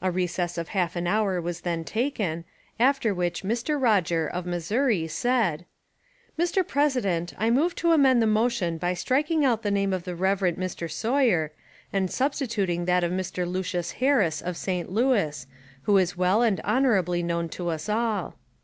A 0.00 0.08
recess 0.08 0.56
of 0.56 0.68
half 0.68 0.94
an 0.94 1.08
hour 1.08 1.40
was 1.40 1.62
then 1.62 1.82
taken, 1.82 2.44
after 2.78 3.12
which 3.12 3.42
Mr. 3.42 3.70
Roger, 3.82 4.24
of 4.28 4.46
Missouri, 4.46 5.08
said: 5.08 5.64
"Mr, 6.38 6.64
President, 6.64 7.34
I 7.38 7.50
move 7.50 7.74
to 7.82 7.90
amend 7.90 8.22
the 8.22 8.28
motion 8.28 8.78
by 8.78 8.94
striking 8.94 9.44
out 9.44 9.64
the 9.64 9.72
name 9.72 9.92
of 9.92 10.04
the 10.04 10.14
Rev. 10.14 10.38
Mr. 10.54 10.88
Sawyer, 10.88 11.50
and 11.92 12.08
substituting 12.08 12.84
that 12.84 13.02
of 13.02 13.10
Mr. 13.10 13.48
Lucius 13.50 13.90
Harris, 13.98 14.40
of 14.40 14.56
St. 14.56 14.92
Louis, 14.92 15.44
who 15.82 15.96
is 15.98 16.16
well 16.16 16.40
and 16.42 16.60
honourably 16.60 17.24
known 17.24 17.48
to 17.48 17.68
us 17.70 17.88
all. 17.88 18.36